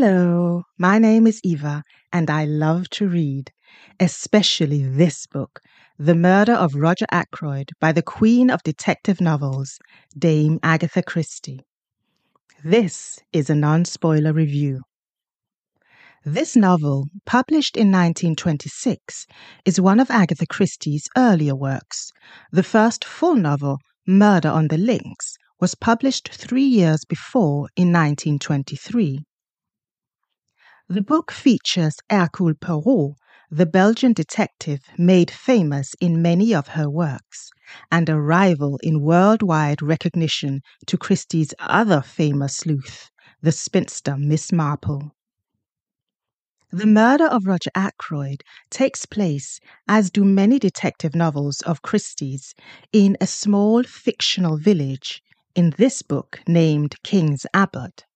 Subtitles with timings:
[0.00, 1.82] Hello, my name is Eva,
[2.12, 3.50] and I love to read,
[3.98, 5.58] especially this book,
[5.98, 9.76] The Murder of Roger Ackroyd by the Queen of Detective Novels,
[10.16, 11.62] Dame Agatha Christie.
[12.62, 14.82] This is a non spoiler review.
[16.24, 19.26] This novel, published in 1926,
[19.64, 22.12] is one of Agatha Christie's earlier works.
[22.52, 29.24] The first full novel, Murder on the Links, was published three years before in 1923.
[30.90, 33.16] The book features Hercule Poirot,
[33.50, 37.50] the Belgian detective made famous in many of her works,
[37.92, 43.10] and a rival in worldwide recognition to Christie's other famous sleuth,
[43.42, 45.14] the spinster Miss Marple.
[46.70, 52.54] The murder of Roger Ackroyd takes place, as do many detective novels of Christie's,
[52.94, 55.22] in a small fictional village,
[55.54, 58.06] in this book named King's Abbot.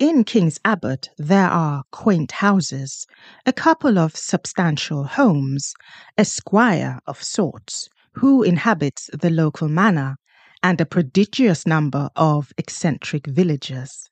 [0.00, 3.06] In King's Abbot, there are quaint houses,
[3.44, 5.74] a couple of substantial homes,
[6.16, 10.16] a squire of sorts who inhabits the local manor,
[10.62, 14.08] and a prodigious number of eccentric villagers.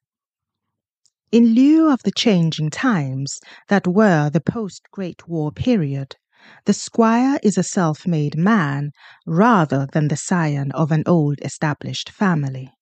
[1.32, 6.16] In lieu of the changing times that were the post Great War period,
[6.66, 8.90] the squire is a self made man
[9.26, 12.74] rather than the scion of an old established family.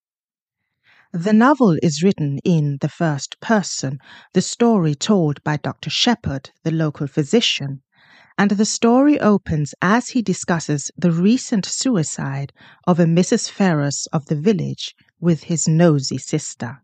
[1.19, 4.01] The novel is written in the first person,
[4.35, 5.89] the story told by Dr.
[5.89, 7.81] Sheppard, the local physician,
[8.37, 12.53] and the story opens as he discusses the recent suicide
[12.87, 13.49] of a Mrs.
[13.49, 16.83] Ferrars of the village with his nosy sister.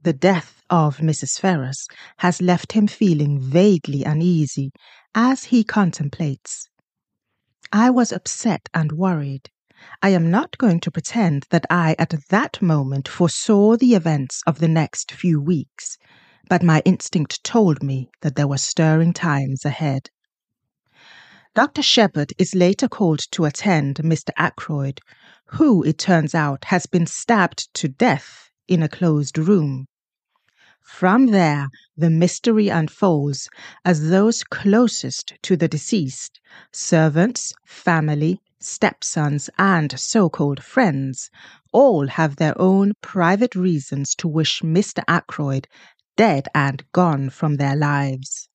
[0.00, 1.38] The death of Mrs.
[1.38, 1.88] Ferrars
[2.20, 4.72] has left him feeling vaguely uneasy
[5.14, 6.70] as he contemplates.
[7.70, 9.50] I was upset and worried.
[10.02, 14.58] I am not going to pretend that I at that moment foresaw the events of
[14.58, 15.96] the next few weeks,
[16.48, 20.10] but my instinct told me that there were stirring times ahead.
[21.54, 21.82] Dr.
[21.82, 24.30] Sheppard is later called to attend Mr.
[24.36, 25.00] Ackroyd,
[25.46, 29.86] who, it turns out, has been stabbed to death in a closed room.
[30.84, 33.48] From there, the mystery unfolds
[33.84, 36.38] as those closest to the deceased,
[36.72, 41.30] servants, family, stepsons, and so called friends
[41.72, 45.02] all have their own private reasons to wish Mr.
[45.08, 45.66] Ackroyd
[46.16, 48.48] dead and gone from their lives.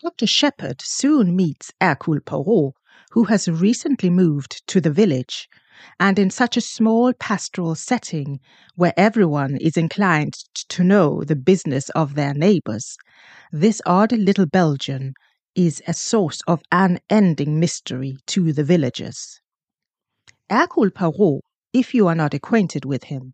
[0.00, 0.26] Dr.
[0.26, 2.74] Sheppard soon meets Hercule Poirot,
[3.10, 5.48] who has recently moved to the village,
[5.98, 8.38] and in such a small pastoral setting
[8.76, 10.34] where everyone is inclined
[10.68, 12.96] to know the business of their neighbours,
[13.50, 15.14] this odd little Belgian
[15.54, 19.40] is a source of unending mystery to the villagers.
[20.50, 21.42] Hercule Poirot,
[21.72, 23.32] if you are not acquainted with him,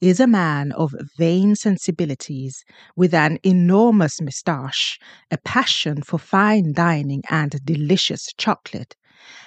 [0.00, 2.64] is a man of vain sensibilities,
[2.96, 4.98] with an enormous moustache,
[5.30, 8.96] a passion for fine dining and delicious chocolate,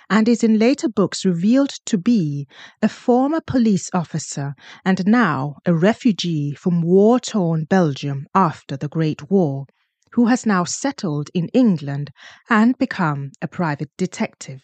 [0.09, 2.47] and is in later books revealed to be
[2.81, 4.53] a former police officer
[4.83, 9.65] and now a refugee from war torn Belgium after the Great War,
[10.15, 12.09] who has now settled in England
[12.49, 14.61] and become a private detective,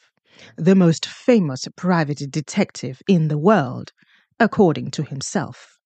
[0.55, 3.91] the most famous private detective in the world,
[4.39, 5.77] according to himself.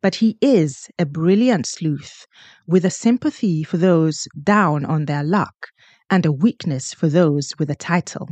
[0.00, 2.26] But he is a brilliant sleuth
[2.66, 5.68] with a sympathy for those down on their luck
[6.08, 8.30] and a weakness for those with a title.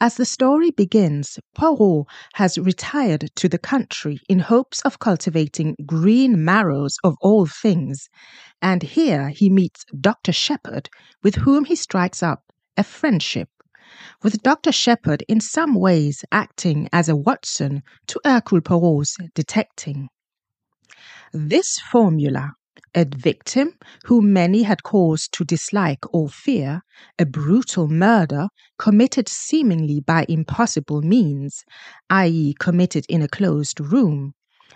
[0.00, 6.44] As the story begins, Poirot has retired to the country in hopes of cultivating green
[6.44, 8.08] marrows of all things,
[8.62, 10.32] and here he meets Dr.
[10.32, 10.88] Sheppard,
[11.24, 12.44] with whom he strikes up
[12.76, 13.48] a friendship,
[14.22, 14.70] with Dr.
[14.70, 20.10] Sheppard in some ways acting as a Watson to Hercule Poirot's detecting.
[21.32, 22.52] This formula
[22.98, 23.72] a victim
[24.06, 26.82] whom many had cause to dislike or fear,
[27.16, 31.62] a brutal murder committed seemingly by impossible means,
[32.10, 34.32] i.e., committed in a closed room,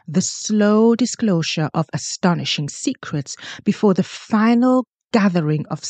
[0.07, 3.35] the slow disclosure of astonishing secrets
[3.65, 5.81] before the final gathering of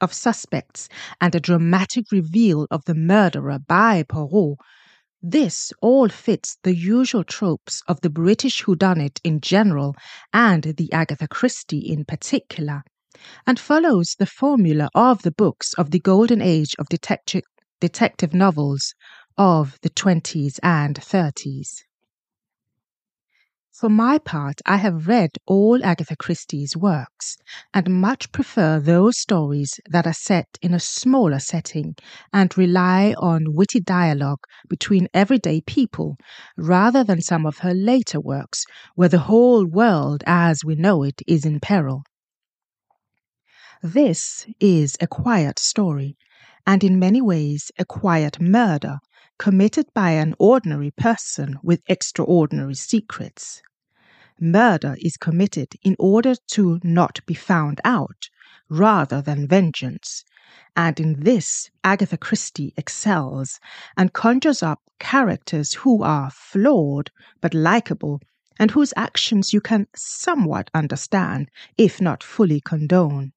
[0.00, 0.88] of suspects
[1.20, 4.56] and a dramatic reveal of the murderer by Poirot
[5.22, 9.94] this all fits the usual tropes of the British whodunit in general
[10.32, 12.82] and the Agatha Christie in particular,
[13.46, 17.44] and follows the formula of the books of the golden age of detective,
[17.80, 18.94] detective novels
[19.38, 21.82] of the 20s and 30s.
[23.82, 27.36] For my part, I have read all Agatha Christie's works
[27.74, 31.96] and much prefer those stories that are set in a smaller setting
[32.32, 34.38] and rely on witty dialogue
[34.68, 36.16] between everyday people
[36.56, 38.64] rather than some of her later works
[38.94, 42.04] where the whole world as we know it is in peril.
[43.82, 46.16] This is a quiet story,
[46.64, 48.98] and in many ways a quiet murder
[49.40, 53.60] committed by an ordinary person with extraordinary secrets.
[54.44, 58.28] Murder is committed in order to not be found out,
[58.68, 60.24] rather than vengeance.
[60.74, 63.60] And in this, Agatha Christie excels
[63.96, 68.20] and conjures up characters who are flawed but likable
[68.58, 71.48] and whose actions you can somewhat understand,
[71.78, 73.32] if not fully condone.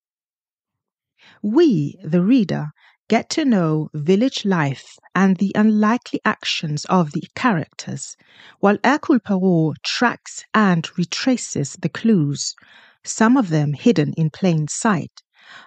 [1.44, 2.72] We, the reader,
[3.08, 8.16] get to know village life and the unlikely actions of the characters,
[8.60, 12.56] while Hercule Poirot tracks and retraces the clues,
[13.04, 15.24] some of them hidden in plain sight,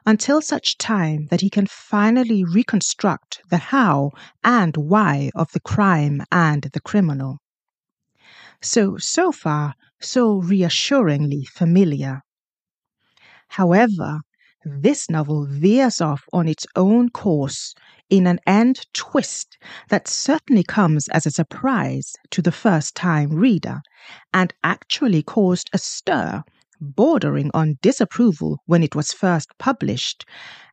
[0.07, 4.11] until such time that he can finally reconstruct the how
[4.45, 7.39] and why of the crime and the criminal.
[8.63, 12.23] So, so far, so reassuringly familiar.
[13.49, 14.21] However,
[14.81, 17.75] this novel veers off on its own course
[18.11, 23.81] in an end twist that certainly comes as a surprise to the first time reader
[24.33, 26.43] and actually caused a stir
[26.81, 30.25] bordering on disapproval when it was first published,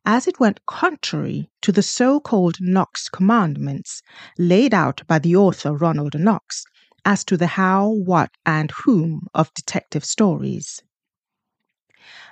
[0.05, 4.01] as it went contrary to the so called Knox commandments
[4.37, 6.63] laid out by the author Ronald Knox
[7.05, 10.81] as to the how, what, and whom of detective stories.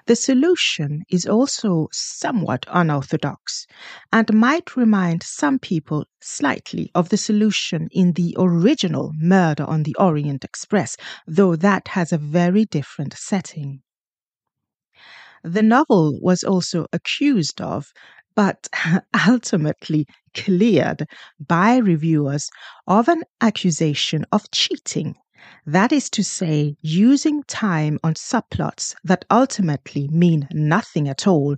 [0.06, 3.66] The solution is also somewhat unorthodox
[4.12, 9.96] and might remind some people slightly of the solution in the original Murder on the
[9.98, 13.82] Orient Express, though that has a very different setting.
[15.42, 17.94] The novel was also accused of,
[18.36, 18.68] but
[19.28, 21.08] ultimately cleared
[21.40, 22.50] by reviewers
[22.88, 25.16] of an accusation of cheating
[25.66, 31.56] that is to say, using time on subplots that ultimately mean nothing at all,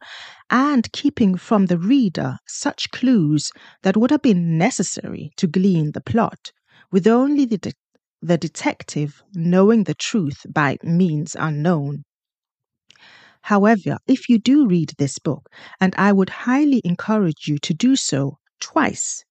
[0.49, 3.51] and keeping from the reader such clues
[3.83, 6.51] that would have been necessary to glean the plot,
[6.91, 7.73] with only the, de-
[8.21, 12.03] the detective knowing the truth by means unknown.
[13.41, 15.49] However, if you do read this book,
[15.79, 19.23] and I would highly encourage you to do so twice,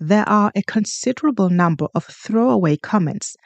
[0.00, 3.36] there are a considerable number of throwaway comments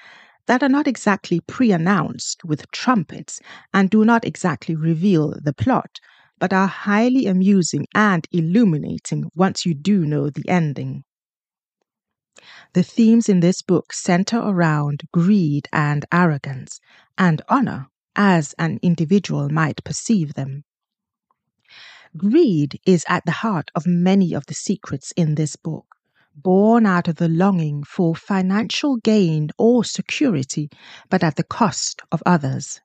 [0.47, 3.41] that are not exactly pre announced with trumpets
[3.75, 5.99] and do not exactly reveal the plot,
[6.39, 11.05] but are highly amusing and illuminating once you do know the ending.
[12.75, 16.81] The themes in this book center around greed and arrogance,
[17.19, 20.65] and honor, as an individual might perceive them.
[22.17, 25.96] Greed is at the heart of many of the secrets in this book
[26.37, 30.71] born out of the longing for financial gain or security,
[31.09, 32.81] but at the cost of others.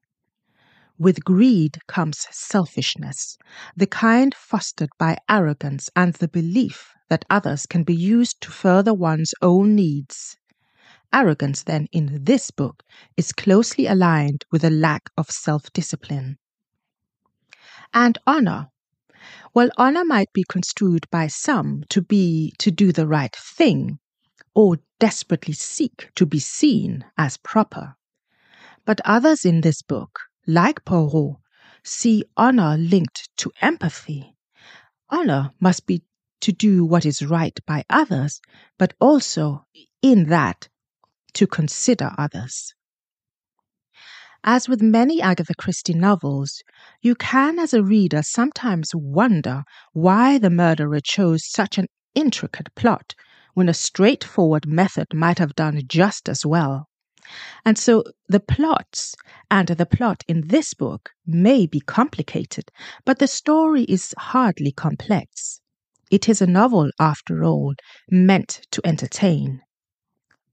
[0.97, 3.37] With greed comes selfishness,
[3.75, 8.93] the kind fostered by arrogance and the belief that others can be used to further
[8.93, 10.37] one's own needs.
[11.13, 12.83] Arrogance, then, in this book
[13.17, 16.37] is closely aligned with a lack of self discipline.
[17.93, 18.70] And honor
[19.53, 23.99] while honor might be construed by some to be to do the right thing,
[24.53, 27.95] or desperately seek to be seen as proper.
[28.85, 31.37] But others in this book, like Poirot,
[31.83, 34.35] see honor linked to empathy.
[35.09, 36.03] Honor must be
[36.41, 38.41] to do what is right by others,
[38.77, 39.65] but also
[40.01, 40.69] in that
[41.33, 42.73] to consider others.
[44.43, 46.63] As with many Agatha Christie novels,
[47.01, 53.13] you can, as a reader, sometimes wonder why the murderer chose such an intricate plot
[53.53, 56.87] when a straightforward method might have done just as well.
[57.63, 59.15] And so the plots
[59.51, 62.71] and the plot in this book may be complicated,
[63.05, 65.61] but the story is hardly complex.
[66.09, 67.75] It is a novel, after all,
[68.09, 69.61] meant to entertain.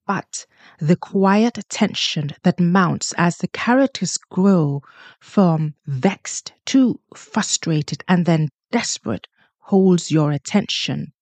[0.08, 0.46] But
[0.78, 4.82] the quiet tension that mounts as the characters grow
[5.20, 11.12] from vexed to frustrated and then desperate holds your attention.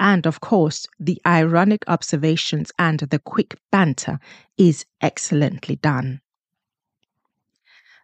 [0.00, 4.18] And of course, the ironic observations and the quick banter
[4.58, 6.20] is excellently done.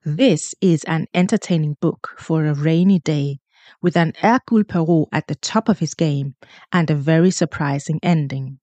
[0.04, 3.40] This is an entertaining book for a rainy day
[3.82, 6.36] with an Hercule Poirot at the top of his game
[6.70, 8.60] and a very surprising ending.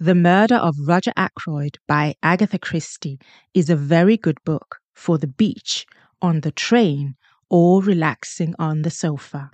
[0.00, 3.20] The Murder of Roger Ackroyd by Agatha Christie
[3.52, 5.86] is a very good book for the beach,
[6.22, 7.14] on the train,
[7.50, 9.50] or relaxing on the sofa.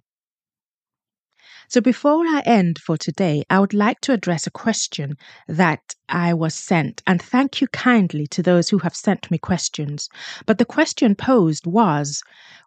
[1.68, 5.16] So, before I end for today, I would like to address a question
[5.48, 10.08] that I was sent, and thank you kindly to those who have sent me questions.
[10.46, 12.22] But the question posed was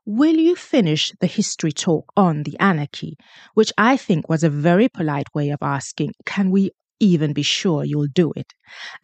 [0.06, 3.18] Will you finish the history talk on the anarchy?
[3.54, 7.84] Which I think was a very polite way of asking, Can we even be sure
[7.84, 8.54] you'll do it?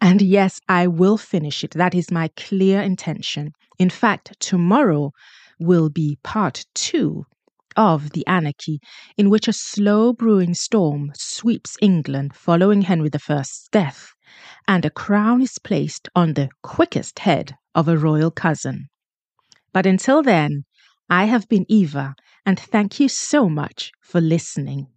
[0.00, 1.72] And yes, I will finish it.
[1.72, 3.52] That is my clear intention.
[3.78, 5.12] In fact, tomorrow
[5.58, 7.26] will be part two
[7.76, 8.80] of the anarchy,
[9.16, 14.14] in which a slow brewing storm sweeps England following Henry I's death,
[14.66, 18.88] and a crown is placed on the quickest head of a royal cousin.
[19.72, 20.64] But until then,
[21.10, 22.14] I have been Eva,
[22.44, 24.88] and thank you so much for listening.